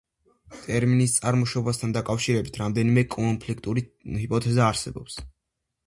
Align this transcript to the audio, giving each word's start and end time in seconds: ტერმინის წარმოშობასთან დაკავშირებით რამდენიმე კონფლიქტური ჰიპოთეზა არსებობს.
ტერმინის 0.53 1.13
წარმოშობასთან 1.17 1.93
დაკავშირებით 1.99 2.59
რამდენიმე 2.63 3.07
კონფლიქტური 3.19 3.87
ჰიპოთეზა 4.19 4.69
არსებობს. 4.73 5.25